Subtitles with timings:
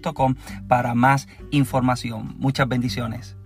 [0.69, 2.35] para más información.
[2.39, 3.37] Muchas bendiciones.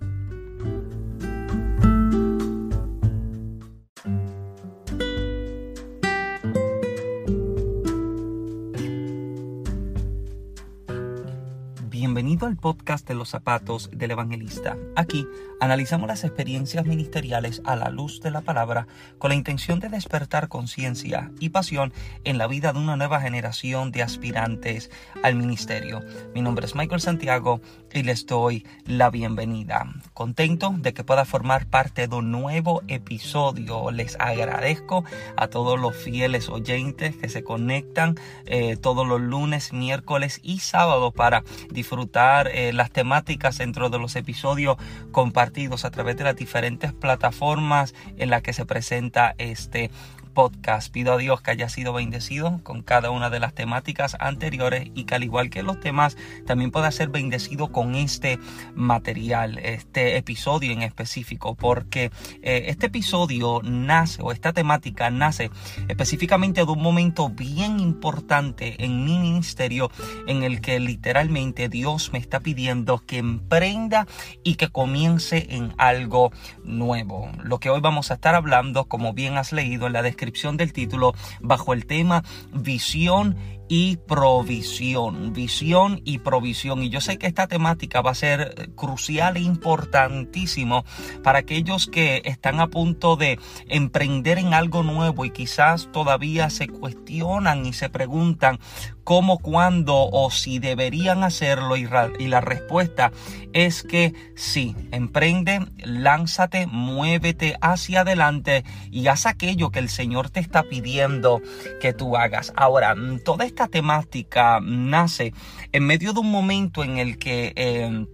[12.25, 14.79] Bienvenido al podcast de los zapatos del evangelista.
[14.97, 15.27] Aquí
[15.61, 18.87] analizamos las experiencias ministeriales a la luz de la palabra
[19.19, 21.93] con la intención de despertar conciencia y pasión
[22.25, 24.91] en la vida de una nueva generación de aspirantes
[25.23, 26.01] al ministerio.
[26.35, 27.61] Mi nombre es Michael Santiago
[27.93, 29.87] y les doy la bienvenida.
[30.15, 33.91] Contento de que pueda formar parte de un nuevo episodio.
[33.91, 35.05] Les agradezco
[35.37, 38.15] a todos los fieles oyentes que se conectan
[38.47, 44.15] eh, todos los lunes, miércoles y sábados para disfrutar eh, las temáticas dentro de los
[44.15, 44.77] episodios
[45.11, 49.91] compartidos a través de las diferentes plataformas en las que se presenta este
[50.35, 50.93] podcast.
[50.93, 55.05] Pido a Dios que haya sido bendecido con cada una de las temáticas anteriores y
[55.05, 58.39] que al igual que los temas también pueda ser bendecido con este
[58.75, 62.11] material, este episodio en específico, porque
[62.43, 65.51] eh, este episodio nace o esta temática nace
[65.89, 69.91] específicamente de un momento bien importante en mi ministerio
[70.27, 74.07] en el que literalmente Dios me está pidiendo que emprenda
[74.43, 76.33] y que comience en algo
[76.65, 77.31] nuevo.
[77.43, 80.24] Lo que hoy vamos a estar hablando, como bien has leído en la descripción,
[80.57, 83.37] del título bajo el tema visión
[83.69, 86.83] y provisión, visión y provisión.
[86.83, 90.85] Y yo sé que esta temática va a ser crucial e importantísimo
[91.23, 93.39] para aquellos que están a punto de
[93.69, 98.59] emprender en algo nuevo y quizás todavía se cuestionan y se preguntan
[99.05, 103.13] cómo, cuándo o si deberían hacerlo y, la respuesta
[103.53, 110.41] es que sí, emprende, lánzate, muévete hacia adelante y haz aquello que el Señor te
[110.41, 111.41] está pidiendo
[111.81, 112.53] que tú hagas.
[112.57, 112.95] Ahora,
[113.25, 115.33] toda esta temática nace
[115.73, 117.53] en medio de un momento en el que...
[117.57, 118.07] Eh,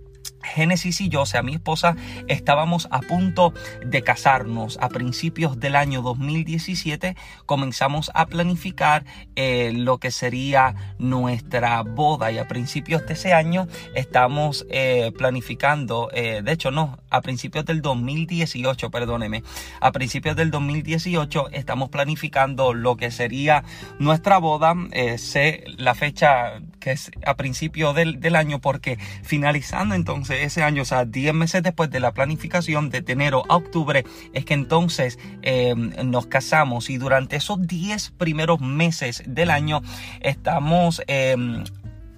[0.42, 1.96] Génesis y yo, o sea, mi esposa,
[2.28, 3.52] estábamos a punto
[3.84, 4.78] de casarnos.
[4.80, 9.04] A principios del año 2017 comenzamos a planificar
[9.36, 16.10] eh, lo que sería nuestra boda y a principios de ese año estamos eh, planificando,
[16.12, 19.42] eh, de hecho no, a principios del 2018, perdóneme,
[19.80, 23.64] a principios del 2018 estamos planificando lo que sería
[23.98, 24.74] nuestra boda.
[25.18, 30.82] sé la fecha que es a principios del, del año porque finalizando entonces ese año,
[30.82, 35.18] o sea, 10 meses después de la planificación, de enero a octubre, es que entonces
[35.42, 39.82] eh, nos casamos y durante esos 10 primeros meses del año
[40.20, 41.36] estamos eh,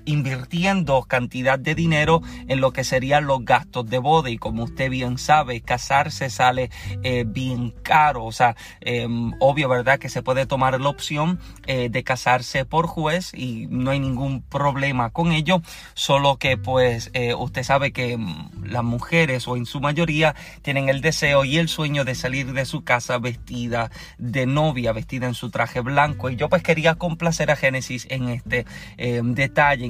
[0.05, 4.31] invirtiendo cantidad de dinero en lo que serían los gastos de boda.
[4.31, 6.71] Y como usted bien sabe casarse sale
[7.03, 8.25] eh, bien caro.
[8.25, 12.87] O sea em, obvio verdad que se puede tomar la opción eh, de casarse por
[12.87, 15.63] juez y no hay ningún problema con ello.
[15.95, 20.89] Solo que pues eh, usted sabe que mm, las mujeres o en su mayoría tienen
[20.89, 25.35] el deseo y el sueño de salir de su casa vestida de novia vestida en
[25.35, 26.31] su traje blanco.
[26.31, 29.35] Y yo pues quería complacer a Génesis en este em,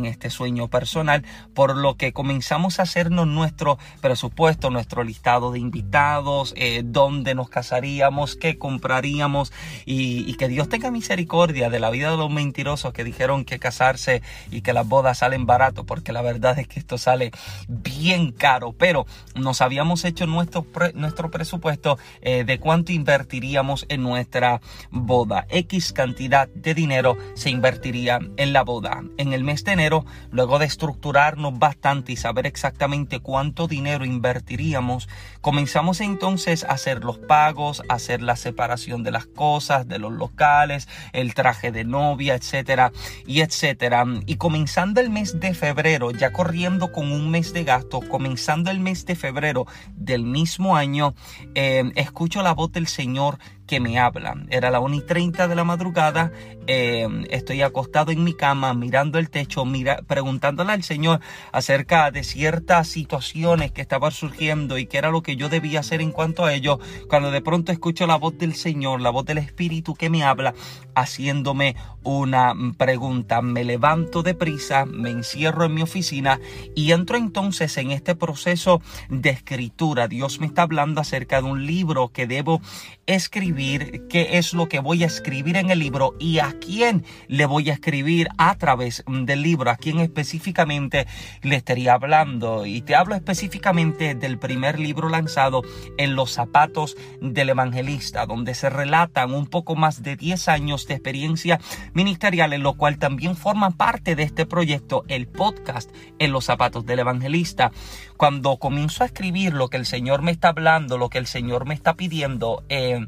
[0.05, 1.25] este sueño personal,
[1.55, 7.49] por lo que comenzamos a hacernos nuestro presupuesto, nuestro listado de invitados, eh, dónde nos
[7.49, 9.53] casaríamos, qué compraríamos
[9.85, 14.23] y, que Dios tenga misericordia de la vida de los mentirosos que dijeron que casarse
[14.51, 17.31] y que las bodas salen barato, porque la verdad es que esto sale
[17.69, 24.61] bien caro, pero nos habíamos hecho nuestro, nuestro presupuesto eh, de cuánto invertiríamos en nuestra
[24.91, 25.47] boda.
[25.51, 29.03] X cantidad de dinero se invertiría en la boda.
[29.19, 29.92] En el mes de enero
[30.31, 35.09] luego de estructurarnos bastante y saber exactamente cuánto dinero invertiríamos,
[35.41, 40.13] comenzamos entonces a hacer los pagos, a hacer la separación de las cosas, de los
[40.13, 42.93] locales, el traje de novia, etcétera,
[43.27, 44.05] y etcétera.
[44.27, 48.81] Y comenzando el mes de febrero, ya corriendo con un mes de gasto, comenzando el
[48.81, 51.15] mes de febrero del mismo año,
[51.55, 53.39] eh, escucho la voz del Señor
[53.73, 54.35] que me habla.
[54.51, 56.31] Era la 1 y 30 de la madrugada,
[56.67, 61.21] eh, estoy acostado en mi cama mirando el techo, mira, preguntándole al Señor
[61.53, 66.03] acerca de ciertas situaciones que estaban surgiendo y qué era lo que yo debía hacer
[66.03, 69.39] en cuanto a ello, cuando de pronto escucho la voz del Señor, la voz del
[69.39, 70.53] Espíritu que me habla,
[70.95, 73.41] haciéndome una pregunta.
[73.41, 76.41] Me levanto deprisa, me encierro en mi oficina
[76.75, 80.09] y entro entonces en este proceso de escritura.
[80.09, 82.61] Dios me está hablando acerca de un libro que debo
[83.07, 83.62] escribir,
[84.09, 87.71] qué es lo que voy a escribir en el libro y a quién le voy
[87.71, 91.07] a escribir a través del libro, a quién específicamente
[91.43, 92.67] le estaría hablando.
[92.67, 95.63] Y te hablo específicamente del primer libro lanzado
[95.97, 100.95] en los zapatos del evangelista, donde se relatan un poco más de 10 años de
[100.95, 101.61] experiencia
[101.95, 106.85] ministerial, en lo cual también forma parte de este proyecto el podcast en los zapatos
[106.85, 107.71] del evangelista.
[108.17, 111.67] Cuando comienzo a escribir lo que el Señor me está hablando, lo que el Señor
[111.67, 113.07] me está pidiendo, eh,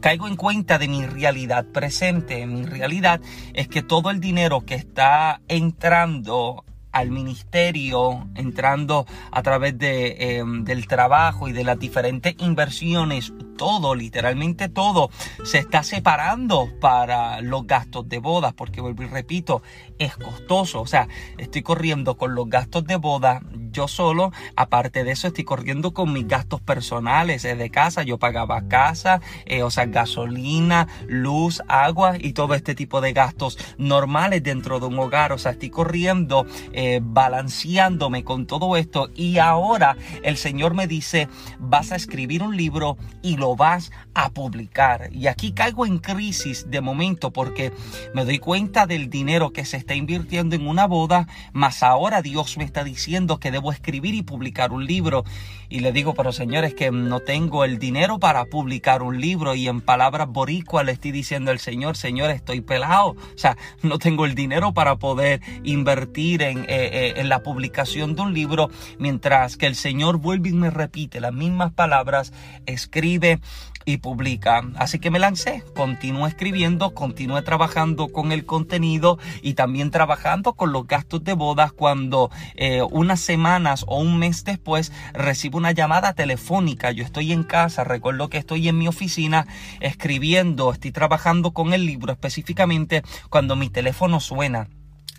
[0.00, 2.46] caigo en cuenta de mi realidad presente.
[2.46, 3.20] Mi realidad
[3.52, 10.62] es que todo el dinero que está entrando al ministerio, entrando a través de, em,
[10.64, 15.10] del trabajo y de las diferentes inversiones, todo, literalmente todo,
[15.44, 19.60] se está separando para los gastos de bodas, porque vuelvo y repito,
[19.98, 20.82] es costoso.
[20.82, 23.42] O sea, estoy corriendo con los gastos de boda
[23.74, 24.32] yo solo.
[24.56, 28.02] Aparte de eso, estoy corriendo con mis gastos personales eh, de casa.
[28.02, 33.58] Yo pagaba casa, eh, o sea, gasolina, luz, agua y todo este tipo de gastos
[33.76, 35.32] normales dentro de un hogar.
[35.32, 39.10] O sea, estoy corriendo, eh, balanceándome con todo esto.
[39.14, 41.28] Y ahora el Señor me dice,
[41.58, 45.08] vas a escribir un libro y lo vas a publicar.
[45.12, 47.72] Y aquí caigo en crisis de momento porque
[48.14, 52.56] me doy cuenta del dinero que se está invirtiendo en una boda, más ahora Dios
[52.56, 55.24] me está diciendo que debo escribir y publicar un libro.
[55.68, 59.54] Y le digo, pero señores, que no tengo el dinero para publicar un libro.
[59.54, 63.10] Y en palabras boricua le estoy diciendo al Señor, Señor, estoy pelado.
[63.10, 68.14] O sea, no tengo el dinero para poder invertir en, eh, eh, en la publicación
[68.14, 68.70] de un libro.
[68.98, 72.32] Mientras que el Señor vuelve y me repite las mismas palabras,
[72.66, 73.40] escribe
[73.84, 74.62] y publica.
[74.76, 80.72] Así que me lancé, continué escribiendo, continué trabajando con el contenido y también trabajando con
[80.72, 86.14] los gastos de bodas cuando eh, unas semanas o un mes después recibo una llamada
[86.14, 86.90] telefónica.
[86.92, 89.46] Yo estoy en casa, recuerdo que estoy en mi oficina
[89.80, 94.68] escribiendo, estoy trabajando con el libro específicamente cuando mi teléfono suena.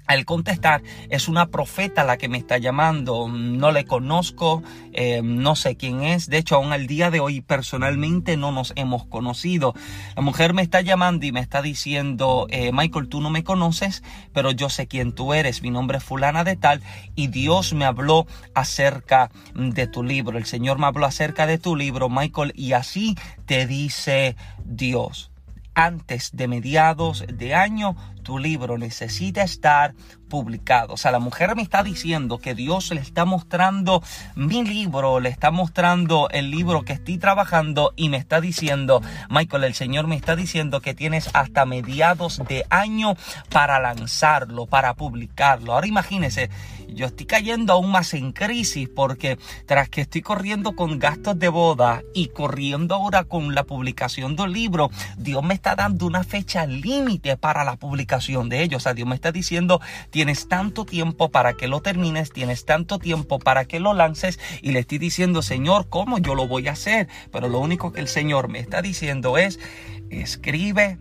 [0.08, 4.62] Al contestar, es una profeta la que me está llamando, no le conozco,
[4.94, 8.72] eh, no sé quién es, de hecho aún al día de hoy personalmente no nos
[8.76, 9.74] hemos conocido.
[10.16, 14.04] La mujer me está llamando y me está diciendo, eh, Michael, tú no me conoces,
[14.32, 16.84] pero yo sé quién tú eres, mi nombre es fulana de tal,
[17.16, 21.76] y Dios me habló acerca de tu libro, el Señor me habló acerca de tu
[21.76, 23.18] libro, Michael, y así
[23.48, 25.32] te dice Dios.
[25.78, 29.94] Antes de mediados de año tu libro necesita estar
[30.28, 30.96] publicado.
[30.96, 34.02] O sea, la mujer me está diciendo que Dios le está mostrando
[34.36, 39.64] mi libro, le está mostrando el libro que estoy trabajando y me está diciendo, Michael,
[39.64, 43.14] el Señor me está diciendo que tienes hasta mediados de año
[43.52, 45.74] para lanzarlo, para publicarlo.
[45.74, 46.50] Ahora imagínese,
[46.90, 49.38] yo estoy cayendo aún más en crisis porque
[49.68, 54.52] tras que estoy corriendo con gastos de boda y corriendo ahora con la publicación del
[54.52, 58.82] libro, Dios me está dando una fecha límite para la publicación de ellos.
[58.82, 63.00] O sea, Dios me está diciendo, tienes tanto tiempo para que lo termines, tienes tanto
[63.00, 66.72] tiempo para que lo lances y le estoy diciendo, Señor, ¿cómo yo lo voy a
[66.72, 67.08] hacer?
[67.32, 69.60] Pero lo único que el Señor me está diciendo es,
[70.10, 70.98] escribe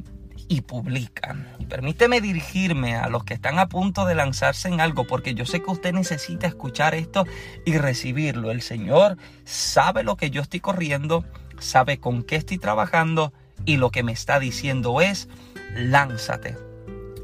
[0.48, 1.48] y publican.
[1.68, 5.62] Permíteme dirigirme a los que están a punto de lanzarse en algo, porque yo sé
[5.62, 7.24] que usted necesita escuchar esto
[7.64, 8.50] y recibirlo.
[8.50, 11.24] El Señor sabe lo que yo estoy corriendo,
[11.58, 13.32] sabe con qué estoy trabajando
[13.64, 15.28] y lo que me está diciendo es,
[15.74, 16.56] lánzate,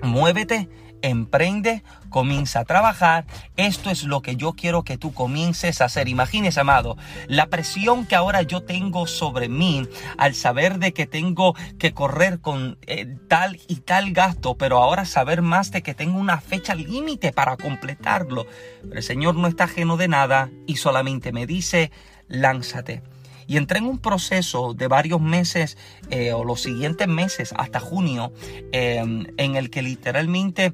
[0.02, 0.68] muévete
[1.02, 3.26] emprende, comienza a trabajar.
[3.56, 6.08] Esto es lo que yo quiero que tú comiences a hacer.
[6.08, 9.86] Imagínese, amado, la presión que ahora yo tengo sobre mí
[10.18, 15.04] al saber de que tengo que correr con eh, tal y tal gasto, pero ahora
[15.04, 18.46] saber más de que tengo una fecha límite para completarlo.
[18.82, 21.90] Pero el Señor no está ajeno de nada y solamente me dice,
[22.28, 23.02] lánzate
[23.50, 25.76] y entré en un proceso de varios meses
[26.08, 28.32] eh, o los siguientes meses hasta junio
[28.70, 30.72] em, en el que literalmente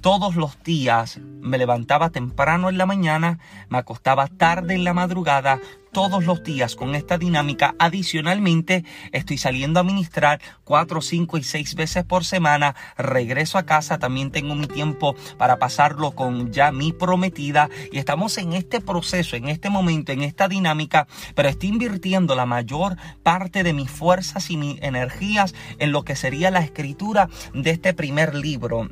[0.00, 3.38] todos los días me levantaba temprano en la mañana,
[3.68, 5.60] me acostaba tarde en la madrugada,
[5.92, 7.74] todos los días con esta dinámica.
[7.78, 12.76] Adicionalmente, estoy saliendo a ministrar cuatro, cinco y seis veces por semana.
[12.96, 17.68] Regreso a casa, también tengo mi tiempo para pasarlo con ya mi prometida.
[17.90, 22.46] Y estamos en este proceso, en este momento, en esta dinámica, pero estoy invirtiendo la
[22.46, 27.70] mayor parte de mis fuerzas y mis energías en lo que sería la escritura de
[27.70, 28.88] este primer libro.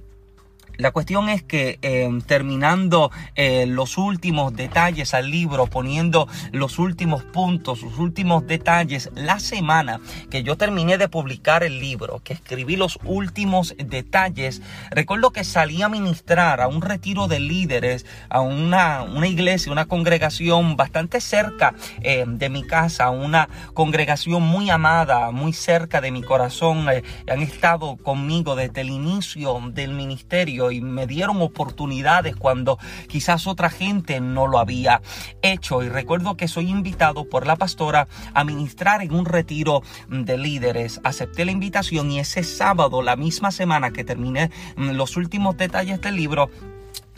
[0.78, 7.22] La cuestión es que em, terminando eh, los últimos detalles al libro, poniendo los últimos
[7.22, 12.76] puntos, los últimos detalles, la semana que yo terminé de publicar el libro, que escribí
[12.76, 19.02] los últimos detalles, recuerdo que salí a ministrar a un retiro de líderes, a una,
[19.02, 25.52] una iglesia, una congregación bastante cerca em, de mi casa, una congregación muy amada, muy
[25.52, 26.88] cerca de mi corazón.
[26.90, 33.46] Eh, han estado conmigo desde el inicio del ministerio y me dieron oportunidades cuando quizás
[33.46, 35.00] otra gente no lo había
[35.42, 35.82] hecho.
[35.82, 41.00] Y recuerdo que soy invitado por la pastora a ministrar en un retiro de líderes.
[41.04, 46.00] Acepté la invitación y ese sábado, la misma semana que terminé mm, los últimos detalles
[46.00, 46.50] del libro,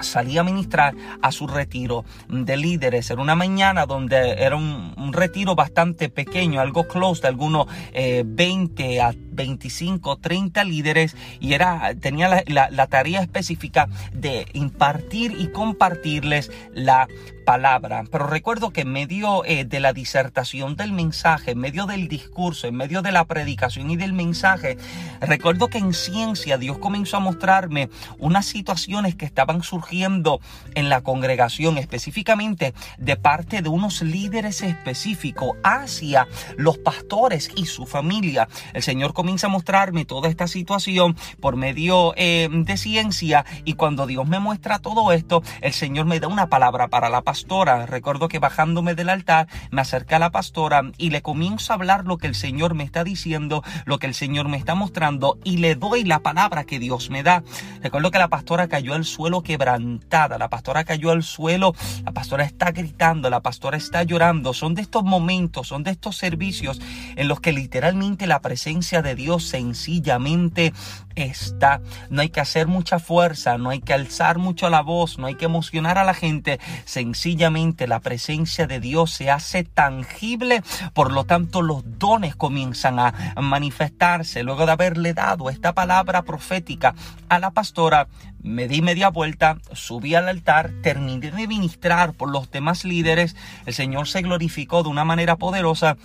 [0.01, 3.11] salí a ministrar a su retiro de líderes.
[3.11, 9.01] Era una mañana donde era un, retiro bastante pequeño, algo close de algunos 20 eh,
[9.01, 17.09] a 25, 30 líderes y era, tenía la, tarea específica de impartir y compartirles la
[17.49, 18.05] palabra.
[18.13, 22.67] Pero recuerdo que en medio eh, de la disertación del mensaje, en medio del discurso,
[22.67, 24.77] en medio de la predicación y del mensaje,
[25.23, 30.41] recuerdo que en ciencia Dios comenzó a mostrarme unas situaciones que estaban surgiendo
[30.75, 36.27] en la congregación, específicamente de parte de unos líderes específicos hacia
[36.57, 38.49] los pastores y su familia.
[38.75, 44.07] El Señor comienza a mostrarme toda esta situación por medio eh, de ciencia y cuando
[44.07, 47.85] Dios me muestra todo esto, el Señor me da una palabra para la pastora.
[47.85, 52.07] Recuerdo que bajándome del altar me acerca a la pastora y le comienzo a hablar
[52.07, 55.59] lo que el Señor me está diciendo, lo que el Señor me está mostrando y
[55.59, 57.43] le doy la palabra que Dios me da.
[57.83, 62.45] Recuerdo que la pastora cayó al suelo quebrantada, la pastora cayó al suelo, la pastora
[62.45, 64.55] está gritando, la pastora está llorando.
[64.55, 66.81] Son de estos momentos, son de estos servicios
[67.17, 70.73] en los que literalmente la presencia de Dios sencillamente
[71.17, 71.81] está.
[72.09, 75.35] No hay que hacer mucha fuerza, no hay que alzar mucho la voz, no hay
[75.35, 76.61] que emocionar a la gente.
[76.85, 80.63] Sencillamente la presencia de Dios se hace tangible,
[80.95, 84.45] por lo tanto los dones comienzan a manifestarse.
[84.45, 86.95] Luego de haberle dado esta palabra profética
[87.29, 88.07] a la pastora,
[88.41, 93.35] me di media vuelta, subí al altar, terminé de ministrar por los demás líderes,
[93.67, 95.97] el Señor se glorificó de una manera poderosa.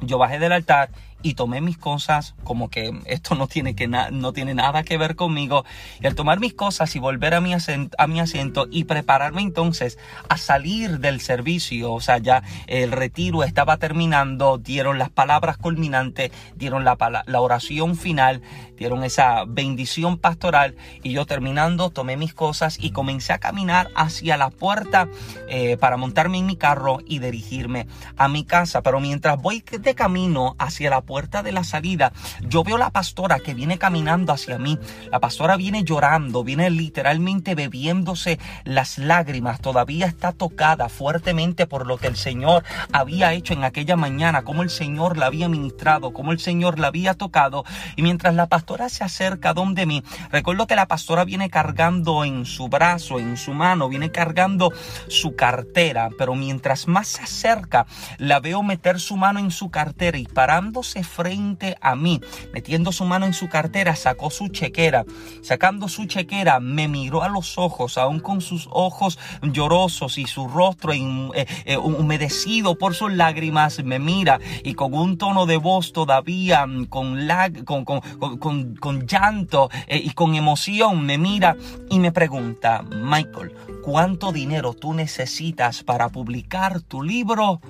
[0.00, 0.90] Yo bajé del altar
[1.26, 5.16] y tomé mis cosas como que esto no tiene, que no tiene nada que ver
[5.16, 5.64] conmigo.
[6.00, 9.42] Y al tomar mis cosas y volver a mi, asiento, a mi asiento y prepararme
[9.42, 15.56] entonces a salir del servicio, o sea, ya el retiro estaba terminando, dieron las palabras
[15.56, 18.40] culminantes, dieron la, la oración final,
[18.76, 24.36] dieron esa bendición pastoral y yo terminando tomé mis cosas y comencé a caminar hacia
[24.36, 25.08] la puerta
[25.48, 28.82] eh, para montarme en mi carro y dirigirme a mi casa.
[28.82, 33.38] Pero mientras voy de camino hacia la puerta de la salida, yo veo la pastora
[33.38, 34.78] que viene caminando hacia mí.
[35.10, 41.96] La pastora viene llorando, viene literalmente bebiéndose las lágrimas, todavía está tocada fuertemente por lo
[41.96, 46.32] que el Señor había hecho en aquella mañana, cómo el Señor la había ministrado, cómo
[46.32, 47.64] el Señor la había tocado.
[47.96, 52.44] Y mientras la pastora se acerca donde mí, recuerdo que la pastora viene cargando en
[52.44, 54.70] su brazo, en su mano, viene cargando
[55.08, 57.86] su cartera, pero mientras más se acerca,
[58.18, 62.20] la veo meter su mano en su cartera y parándose frente a mí,
[62.52, 65.04] metiendo su mano en su cartera, sacó su chequera.
[65.42, 70.48] Sacando su chequera, me miró a los ojos, aún con sus ojos llorosos y su
[70.48, 75.92] rostro eh, eh, humedecido por sus lágrimas, me mira y con un tono de voz
[75.92, 81.56] todavía mm, con, con, con, llanto eh, y con emoción, me mira
[81.90, 83.52] y me pregunta, Michael,
[83.84, 87.60] ¿cuánto dinero tú necesitas para publicar tu libro?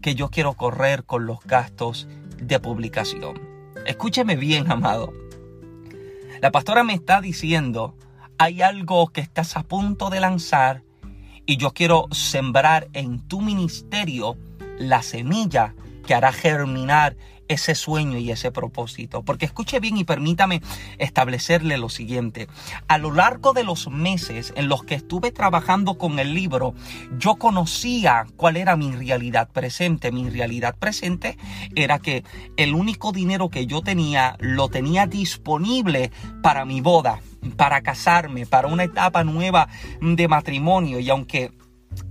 [0.00, 2.06] que yo quiero correr con los gastos
[2.40, 3.40] de publicación.
[3.86, 5.12] Escúcheme bien, amado.
[6.40, 7.94] La pastora me está diciendo,
[8.38, 10.82] hay algo que estás a punto de lanzar
[11.46, 14.36] y yo quiero sembrar en tu ministerio
[14.78, 15.74] la semilla
[16.08, 19.22] que hará germinar ese sueño y ese propósito.
[19.22, 20.62] Porque escuche bien y permítame
[20.96, 22.48] establecerle lo siguiente.
[22.88, 26.72] A lo largo de los meses en los que estuve trabajando con el libro,
[27.18, 30.10] yo conocía cuál era mi realidad presente.
[30.10, 31.36] Mi realidad presente
[31.74, 32.24] era que
[32.56, 36.10] el único dinero que yo tenía lo tenía disponible
[36.42, 37.20] para mi boda,
[37.58, 39.68] para casarme, para una etapa nueva
[40.00, 41.00] de matrimonio.
[41.00, 41.52] Y aunque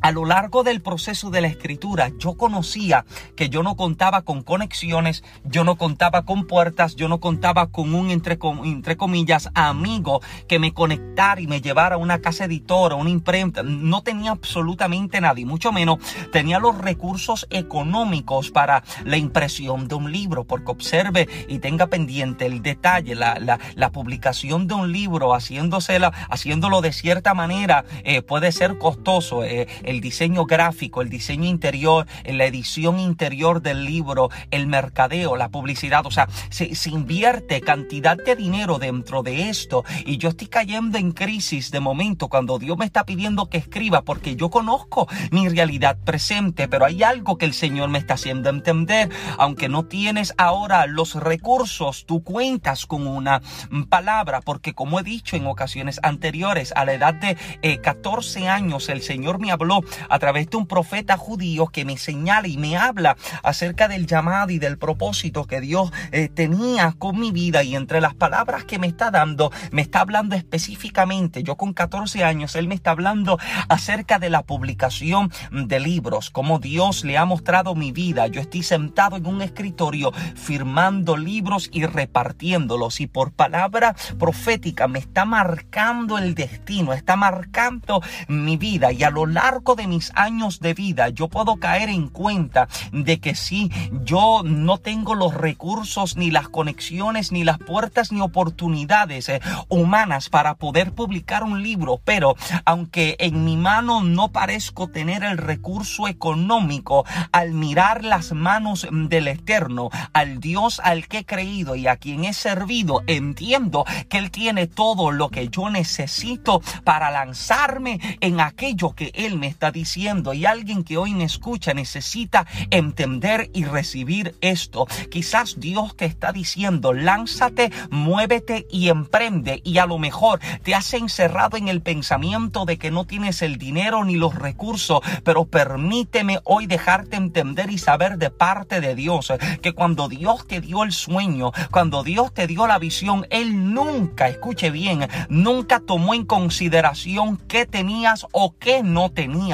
[0.07, 3.03] a lo largo del proceso de la escritura yo conocía
[3.35, 7.93] que yo no contaba con conexiones, yo no contaba con puertas, yo no contaba con
[7.93, 13.09] un entre, comillas amigo que me conectara y me llevara a una casa editora, una
[13.09, 13.63] imprenta.
[13.63, 15.97] No tenía absolutamente nada y mucho menos
[16.31, 22.45] tenía los recursos económicos para la impresión de un libro, porque observe y tenga pendiente
[22.45, 28.53] el detalle, la, la, publicación de un libro, haciéndosela, haciéndolo de cierta manera, eh, puede
[28.53, 29.43] ser costoso.
[29.43, 35.49] Eh, el diseño gráfico, el diseño interior, la edición interior del libro, el mercadeo, la
[35.49, 36.05] publicidad.
[36.05, 41.11] O sea, se, invierte cantidad de dinero dentro de esto y yo estoy cayendo en
[41.11, 45.97] crisis de momento cuando Dios me está pidiendo que escriba porque yo conozco mi realidad
[46.03, 49.09] presente, pero hay algo que el Señor me está haciendo entender.
[49.37, 53.41] Aunque no tienes ahora los recursos, tú cuentas con una
[53.89, 57.37] palabra porque como he dicho en ocasiones anteriores, a la edad de
[57.81, 61.97] 14 eh, años el Señor me habló a través de un profeta judío que me
[61.97, 67.19] señala y me habla acerca del llamado y del propósito que Dios eh, tenía con
[67.19, 67.63] mi vida.
[67.63, 72.23] Y entre las palabras que me está dando, me está hablando específicamente, yo con 14
[72.23, 73.37] años, Él me está hablando
[73.69, 78.27] acerca de la publicación de libros, como Dios le ha mostrado mi vida.
[78.27, 82.99] Yo estoy sentado en un escritorio firmando libros y repartiéndolos.
[83.01, 88.91] Y por palabra profética me está marcando el destino, está marcando mi vida.
[88.91, 93.19] Y a lo largo de mis años de vida yo puedo caer en cuenta de
[93.19, 93.71] que si
[94.03, 100.29] yo no tengo los recursos, ni las conexiones, ni las puertas, ni oportunidades eh, humanas
[100.29, 106.07] para poder publicar un libro, pero aunque en mi mano no parezco tener el recurso
[106.07, 111.97] económico, al mirar las manos del Eterno, al Dios al que he creído y a
[111.97, 118.39] quien he servido, entiendo que Él tiene todo lo que yo necesito para lanzarme en
[118.39, 123.65] aquello que Él me está diciendo y alguien que hoy me escucha necesita entender y
[123.65, 124.85] recibir esto.
[125.09, 130.93] Quizás Dios te está diciendo, lánzate, muévete y emprende y a lo mejor te has
[130.93, 136.39] encerrado en el pensamiento de que no tienes el dinero ni los recursos, pero permíteme
[136.43, 139.33] hoy dejarte entender y saber de parte de Dios
[139.63, 144.27] que cuando Dios te dio el sueño, cuando Dios te dio la visión, Él nunca,
[144.27, 149.46] escuche bien, nunca tomó en consideración qué tenías o qué no tenías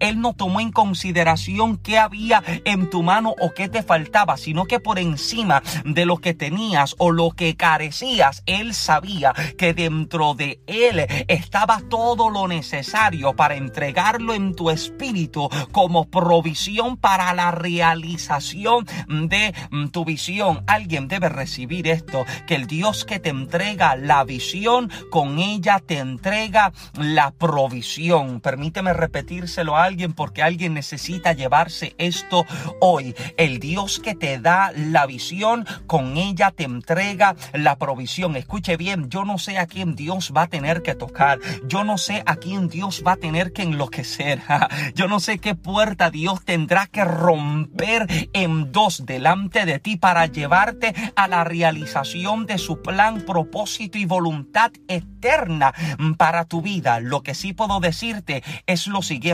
[0.00, 4.64] él no tomó en consideración qué había en tu mano o qué te faltaba, sino
[4.64, 10.34] que por encima de lo que tenías o lo que carecías, Él sabía que dentro
[10.34, 17.50] de Él estaba todo lo necesario para entregarlo en tu espíritu como provisión para la
[17.50, 19.54] realización de
[19.92, 20.64] tu visión.
[20.66, 25.98] Alguien debe recibir esto, que el Dios que te entrega la visión, con ella te
[25.98, 28.40] entrega la provisión.
[28.40, 32.46] Permíteme repetir a alguien porque alguien necesita llevarse esto
[32.80, 33.14] hoy.
[33.36, 38.36] El Dios que te da la visión, con ella te entrega la provisión.
[38.36, 41.38] Escuche bien, yo no sé a quién Dios va a tener que tocar.
[41.66, 44.40] Yo no sé a quién Dios va a tener que enloquecer.
[44.94, 50.26] Yo no sé qué puerta Dios tendrá que romper en dos delante de ti para
[50.26, 55.74] llevarte a la realización de su plan, propósito y voluntad eterna
[56.16, 57.00] para tu vida.
[57.00, 59.25] Lo que sí puedo decirte es lo siguiente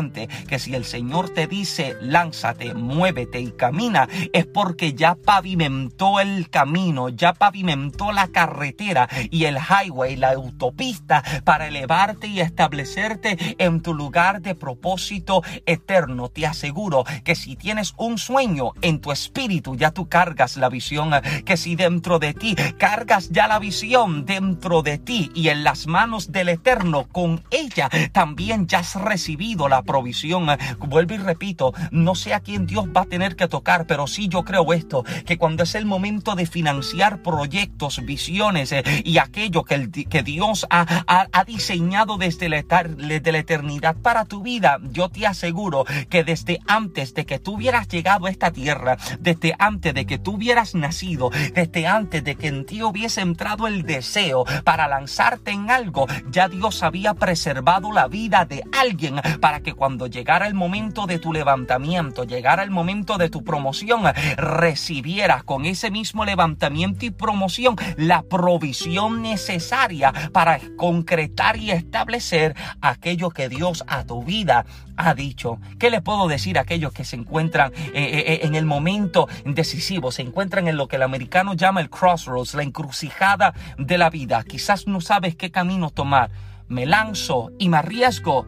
[0.49, 6.49] que si el Señor te dice, lánzate, muévete y camina, es porque ya pavimentó el
[6.49, 13.83] camino, ya pavimentó la carretera y el highway, la autopista, para elevarte y establecerte en
[13.83, 16.31] tu lugar de propósito eterno.
[16.31, 21.11] Te aseguro que si tienes un sueño en tu espíritu, ya tú cargas la visión,
[21.45, 25.87] que si dentro de ti cargas ya la visión dentro de ti y en las
[25.87, 30.47] manos del eterno, con ella también ya has recibido la provisión.
[30.79, 34.29] Vuelvo y repito, no sé a quién Dios va a tener que tocar, pero sí
[34.29, 39.65] yo creo esto, que cuando es el momento de financiar proyectos, visiones eh, y aquello
[39.65, 44.79] que, el, que Dios ha, ha, diseñado desde la, desde la eternidad para tu vida,
[44.91, 49.55] yo te aseguro que desde antes de que tú hubieras llegado a esta tierra, desde
[49.59, 53.83] antes de que tú hubieras nacido, desde antes de que en ti hubiese entrado el
[53.83, 59.72] deseo para lanzarte en algo, ya Dios había preservado la vida de alguien para que
[59.75, 64.03] cuando llegara el momento de tu levantamiento, llegara el momento de tu promoción,
[64.37, 73.31] recibieras con ese mismo levantamiento y promoción la provisión necesaria para concretar y establecer aquello
[73.31, 74.65] que Dios a tu vida
[74.97, 75.59] ha dicho.
[75.79, 79.29] ¿Qué le puedo decir a aquellos que se encuentran eh, eh, eh, en el momento
[79.45, 84.11] decisivo, se encuentran en lo que el americano llama el crossroads, la encrucijada de la
[84.11, 84.45] vida?
[84.45, 86.31] Quizás no sabes qué camino tomar.
[86.69, 88.47] Me lanzo y me arriesgo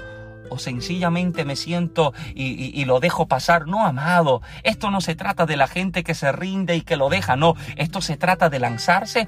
[0.50, 3.66] o sencillamente me siento y, y, lo dejo pasar.
[3.66, 7.08] No, amado, esto no se trata de la gente que se rinde y que lo
[7.08, 9.26] deja, no, esto se trata de lanzarse.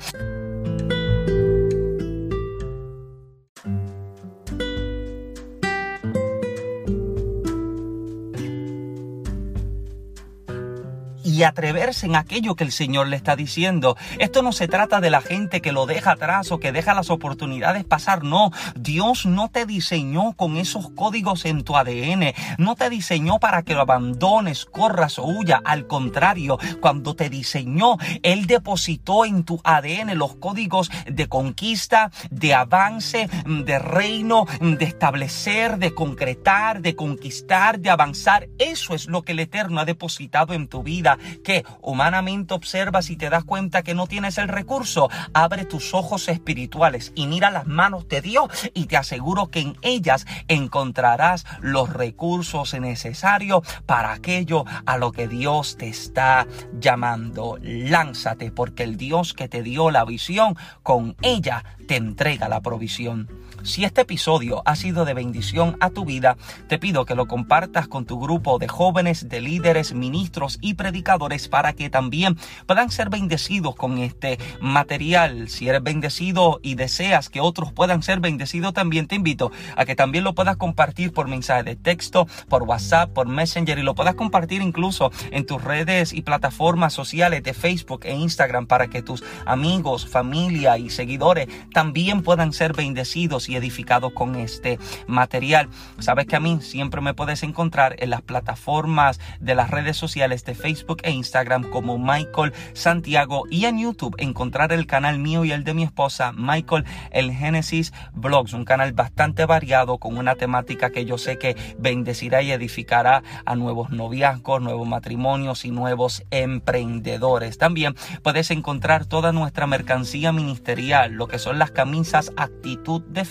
[11.36, 13.98] Y atreverse en aquello que el Señor le está diciendo.
[14.18, 17.10] Esto no se trata de la gente que lo deja atrás o que deja las
[17.10, 18.24] oportunidades pasar.
[18.24, 22.32] No, Dios no te diseñó con esos códigos en tu ADN.
[22.56, 25.60] No te diseñó para que lo abandones, corras o huya.
[25.62, 32.54] Al contrario, cuando te diseñó, Él depositó en tu ADN los códigos de conquista, de
[32.54, 38.48] avance, de reino, de establecer, de concretar, de conquistar, de avanzar.
[38.58, 43.16] Eso es lo que el Eterno ha depositado en tu vida que humanamente observas y
[43.16, 47.66] te das cuenta que no tienes el recurso, abre tus ojos espirituales y mira las
[47.66, 54.64] manos de Dios y te aseguro que en ellas encontrarás los recursos necesarios para aquello
[54.84, 56.46] a lo que Dios te está
[56.78, 57.58] llamando.
[57.62, 63.28] Lánzate porque el Dios que te dio la visión, con ella te entrega la provisión.
[63.62, 66.36] Si este episodio ha sido de bendición a tu vida,
[66.68, 71.48] te pido que lo compartas con tu grupo de jóvenes, de líderes, ministros y predicadores
[71.48, 75.48] para que también puedan ser bendecidos con este material.
[75.48, 79.96] Si eres bendecido y deseas que otros puedan ser bendecidos también, te invito a que
[79.96, 84.14] también lo puedas compartir por mensaje de texto, por WhatsApp, por Messenger y lo puedas
[84.14, 89.24] compartir incluso en tus redes y plataformas sociales de Facebook e Instagram para que tus
[89.44, 95.68] amigos, familia y seguidores también puedan ser bendecidos y edificado con este material.
[95.98, 100.44] Sabes que a mí siempre me puedes encontrar en las plataformas de las redes sociales
[100.44, 105.52] de Facebook e Instagram como Michael Santiago y en YouTube encontrar el canal mío y
[105.52, 110.90] el de mi esposa Michael el Génesis Blogs, un canal bastante variado con una temática
[110.90, 117.58] que yo sé que bendecirá y edificará a nuevos noviazgos, nuevos matrimonios y nuevos emprendedores.
[117.58, 123.24] También puedes encontrar toda nuestra mercancía ministerial, lo que son las camisas actitud de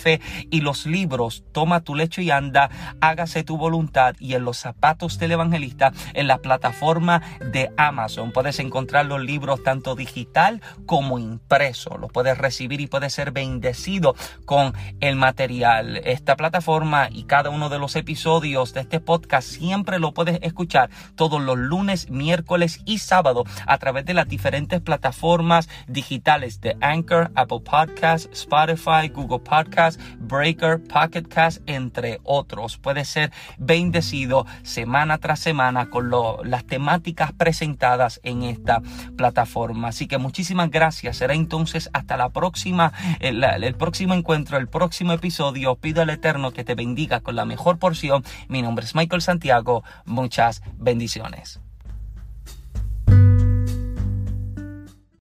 [0.49, 2.69] y los libros Toma tu lecho y anda,
[3.01, 8.31] hágase tu voluntad y en los zapatos del evangelista en la plataforma de Amazon.
[8.31, 11.97] Puedes encontrar los libros tanto digital como impreso.
[11.97, 14.15] Los puedes recibir y puedes ser bendecido
[14.45, 15.97] con el material.
[16.03, 20.89] Esta plataforma y cada uno de los episodios de este podcast siempre lo puedes escuchar
[21.15, 27.31] todos los lunes, miércoles y sábado a través de las diferentes plataformas digitales de Anchor,
[27.35, 32.77] Apple Podcasts, Spotify, Google Podcasts, Breaker, Pocket Cast, entre otros.
[32.77, 36.12] Puede ser bendecido semana tras semana con
[36.43, 38.81] las temáticas presentadas en esta
[39.17, 39.89] plataforma.
[39.89, 41.17] Así que muchísimas gracias.
[41.17, 45.75] Será entonces hasta la próxima, el, el próximo encuentro, el próximo episodio.
[45.75, 48.23] Pido al Eterno que te bendiga con la mejor porción.
[48.47, 49.84] Mi nombre es Michael Santiago.
[50.05, 51.64] Muchas bendiciones.